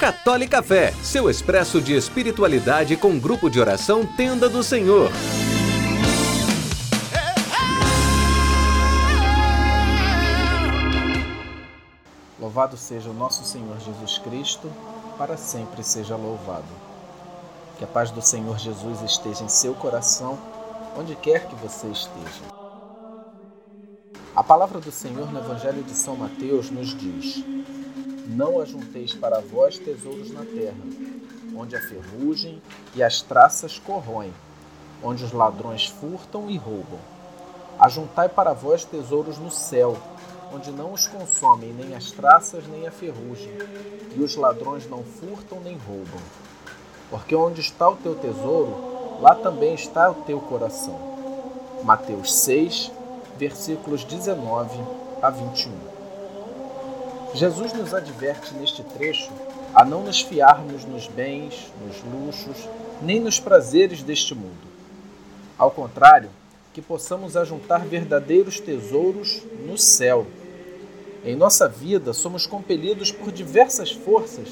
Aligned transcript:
Católica 0.00 0.62
Fé, 0.62 0.92
seu 1.02 1.28
expresso 1.28 1.78
de 1.80 1.94
espiritualidade 1.94 2.96
com 2.96 3.18
grupo 3.18 3.50
de 3.50 3.60
oração 3.60 4.06
Tenda 4.06 4.48
do 4.48 4.62
Senhor. 4.62 5.10
Louvado 12.38 12.78
seja 12.78 13.10
o 13.10 13.14
nosso 13.14 13.44
Senhor 13.44 13.78
Jesus 13.80 14.16
Cristo, 14.18 14.72
para 15.18 15.36
sempre 15.36 15.84
seja 15.84 16.16
louvado. 16.16 16.64
Que 17.76 17.84
a 17.84 17.86
paz 17.86 18.10
do 18.10 18.22
Senhor 18.22 18.58
Jesus 18.58 19.02
esteja 19.02 19.44
em 19.44 19.48
seu 19.48 19.74
coração, 19.74 20.38
onde 20.96 21.14
quer 21.14 21.46
que 21.46 21.54
você 21.56 21.88
esteja. 21.88 22.59
A 24.34 24.44
palavra 24.44 24.78
do 24.78 24.92
Senhor 24.92 25.32
no 25.32 25.40
Evangelho 25.40 25.82
de 25.82 25.90
São 25.90 26.14
Mateus 26.14 26.70
nos 26.70 26.96
diz: 26.96 27.44
Não 28.28 28.60
ajunteis 28.60 29.12
para 29.12 29.40
vós 29.40 29.76
tesouros 29.76 30.30
na 30.30 30.44
terra, 30.44 30.78
onde 31.56 31.74
a 31.74 31.80
ferrugem 31.80 32.62
e 32.94 33.02
as 33.02 33.22
traças 33.22 33.80
corroem, 33.80 34.32
onde 35.02 35.24
os 35.24 35.32
ladrões 35.32 35.86
furtam 35.86 36.48
e 36.48 36.56
roubam. 36.56 37.00
Ajuntai 37.80 38.28
para 38.28 38.52
vós 38.52 38.84
tesouros 38.84 39.36
no 39.36 39.50
céu, 39.50 39.96
onde 40.54 40.70
não 40.70 40.92
os 40.92 41.08
consomem 41.08 41.72
nem 41.72 41.96
as 41.96 42.12
traças 42.12 42.68
nem 42.68 42.86
a 42.86 42.92
ferrugem, 42.92 43.52
e 44.14 44.22
os 44.22 44.36
ladrões 44.36 44.88
não 44.88 45.02
furtam 45.02 45.58
nem 45.60 45.76
roubam. 45.76 46.20
Porque 47.10 47.34
onde 47.34 47.60
está 47.60 47.88
o 47.88 47.96
teu 47.96 48.14
tesouro, 48.14 49.18
lá 49.20 49.34
também 49.34 49.74
está 49.74 50.08
o 50.08 50.22
teu 50.22 50.40
coração. 50.40 51.10
Mateus 51.82 52.32
6, 52.32 52.92
versículos 53.40 54.04
19 54.04 54.78
a 55.22 55.30
21. 55.30 55.72
Jesus 57.32 57.72
nos 57.72 57.94
adverte 57.94 58.52
neste 58.52 58.82
trecho 58.82 59.32
a 59.74 59.82
não 59.82 60.02
nos 60.02 60.20
fiarmos 60.20 60.84
nos 60.84 61.08
bens, 61.08 61.72
nos 61.82 62.02
luxos, 62.04 62.68
nem 63.00 63.18
nos 63.18 63.40
prazeres 63.40 64.02
deste 64.02 64.34
mundo. 64.34 64.68
Ao 65.56 65.70
contrário, 65.70 66.28
que 66.74 66.82
possamos 66.82 67.34
ajuntar 67.34 67.80
verdadeiros 67.86 68.60
tesouros 68.60 69.42
no 69.66 69.78
céu. 69.78 70.26
Em 71.24 71.34
nossa 71.34 71.66
vida, 71.66 72.12
somos 72.12 72.46
compelidos 72.46 73.10
por 73.10 73.32
diversas 73.32 73.90
forças 73.90 74.48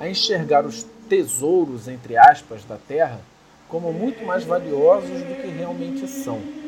a 0.00 0.08
enxergar 0.08 0.66
os 0.66 0.84
tesouros, 1.08 1.86
entre 1.86 2.16
aspas, 2.16 2.64
da 2.64 2.76
terra 2.76 3.20
como 3.68 3.92
muito 3.92 4.24
mais 4.26 4.42
valiosos 4.42 5.22
do 5.22 5.40
que 5.40 5.46
realmente 5.46 6.08
são 6.08 6.61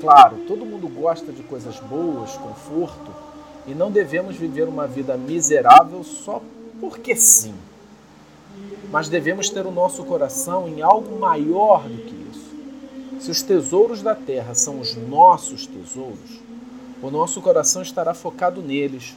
Claro, 0.00 0.38
todo 0.48 0.64
mundo 0.64 0.88
gosta 0.88 1.30
de 1.30 1.42
coisas 1.42 1.78
boas, 1.78 2.34
conforto, 2.38 3.14
e 3.66 3.74
não 3.74 3.90
devemos 3.90 4.34
viver 4.34 4.66
uma 4.66 4.86
vida 4.86 5.14
miserável 5.16 6.02
só 6.02 6.40
porque 6.80 7.14
sim. 7.14 7.54
Mas 8.90 9.10
devemos 9.10 9.50
ter 9.50 9.66
o 9.66 9.70
nosso 9.70 10.02
coração 10.04 10.66
em 10.66 10.80
algo 10.80 11.20
maior 11.20 11.82
do 11.82 11.98
que 11.98 12.14
isso. 12.32 12.50
Se 13.20 13.30
os 13.30 13.42
tesouros 13.42 14.00
da 14.00 14.14
terra 14.14 14.54
são 14.54 14.80
os 14.80 14.96
nossos 14.96 15.66
tesouros, 15.66 16.40
o 17.02 17.10
nosso 17.10 17.42
coração 17.42 17.82
estará 17.82 18.14
focado 18.14 18.62
neles. 18.62 19.14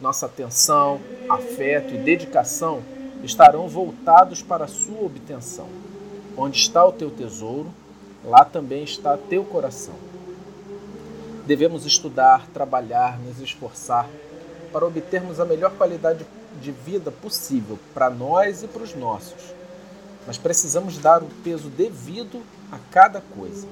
Nossa 0.00 0.26
atenção, 0.26 1.00
afeto 1.28 1.92
e 1.92 1.98
dedicação 1.98 2.82
estarão 3.24 3.68
voltados 3.68 4.42
para 4.42 4.64
a 4.64 4.68
sua 4.68 5.04
obtenção. 5.04 5.66
Onde 6.36 6.56
está 6.56 6.86
o 6.86 6.92
teu 6.92 7.10
tesouro, 7.10 7.70
lá 8.24 8.44
também 8.44 8.84
está 8.84 9.16
teu 9.16 9.44
coração. 9.44 10.09
Devemos 11.46 11.86
estudar, 11.86 12.46
trabalhar, 12.48 13.18
nos 13.18 13.40
esforçar 13.40 14.08
para 14.72 14.86
obtermos 14.86 15.40
a 15.40 15.44
melhor 15.44 15.72
qualidade 15.72 16.24
de 16.60 16.70
vida 16.70 17.10
possível 17.10 17.78
para 17.94 18.10
nós 18.10 18.62
e 18.62 18.68
para 18.68 18.82
os 18.82 18.94
nossos. 18.94 19.54
Mas 20.26 20.38
precisamos 20.38 20.98
dar 20.98 21.22
o 21.22 21.28
peso 21.42 21.68
devido 21.68 22.42
a 22.70 22.78
cada 22.90 23.20
coisa. 23.20 23.66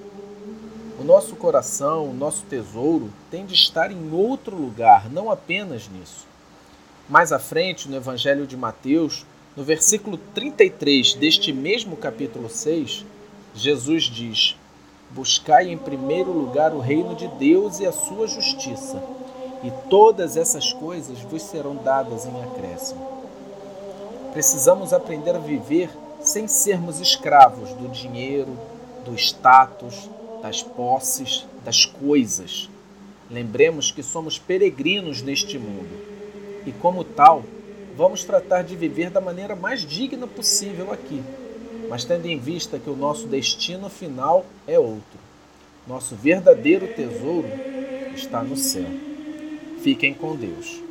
O 0.99 1.05
nosso 1.05 1.37
coração, 1.37 2.11
o 2.11 2.15
nosso 2.15 2.43
tesouro, 2.45 3.13
tem 3.31 3.47
de 3.47 3.55
estar 3.55 3.93
em 3.93 4.13
outro 4.13 4.57
lugar, 4.57 5.09
não 5.09 5.31
apenas 5.31 5.89
nisso. 5.89 6.27
Mais 7.09 7.33
à 7.33 7.39
frente, 7.39 7.89
no 7.89 7.97
Evangelho 7.97 8.47
de 8.47 8.57
Mateus, 8.57 9.25
no 9.57 9.63
versículo 9.63 10.19
33 10.35 11.15
deste 11.15 11.53
mesmo 11.53 11.97
capítulo 11.97 12.51
6, 12.51 13.05
Jesus 13.55 14.05
diz: 14.05 14.57
Buscai 15.11 15.71
em 15.71 15.79
primeiro 15.79 16.31
lugar 16.31 16.75
o 16.75 16.81
reino 16.81 17.15
de 17.15 17.27
Deus 17.29 17.81
e 17.81 17.87
a 17.87 17.93
sua 17.93 18.27
justiça, 18.27 19.03
e 19.65 19.71
todas 19.89 20.37
essas 20.37 20.73
coisas 20.73 21.19
vos 21.21 21.43
serão 21.43 21.77
dadas 21.77 22.27
em 22.27 22.43
acréscimo. 22.43 23.01
Precisamos 24.33 24.93
aprender 24.93 25.35
a 25.35 25.39
viver 25.39 25.91
sem 26.21 26.47
sermos 26.47 27.01
escravos 27.01 27.71
do 27.73 27.89
dinheiro, 27.89 28.53
do 29.07 29.15
status, 29.15 30.11
das 30.43 30.63
posses, 30.63 31.47
das 31.65 31.87
coisas. 31.87 32.69
Lembremos 33.31 33.91
que 33.91 34.03
somos 34.03 34.39
peregrinos 34.39 35.23
neste 35.23 35.59
mundo 35.59 35.97
e, 36.67 36.73
como 36.73 37.03
tal, 37.03 37.43
vamos 37.97 38.25
tratar 38.25 38.63
de 38.63 38.77
viver 38.77 39.09
da 39.09 39.23
maneira 39.23 39.57
mais 39.57 39.81
digna 39.81 40.27
possível 40.27 40.93
aqui 40.93 41.23
mas 41.89 42.05
tendo 42.05 42.27
em 42.27 42.39
vista 42.39 42.79
que 42.79 42.91
o 42.91 42.97
nosso 42.97 43.27
destino 43.27 43.89
final 43.89 44.45
é 44.67 44.79
outro. 44.79 45.19
Nosso 45.87 46.15
verdadeiro 46.15 46.87
tesouro 46.89 47.49
está 48.15 48.43
no 48.43 48.57
céu. 48.57 48.89
Fiquem 49.83 50.13
com 50.13 50.37
Deus. 50.37 50.83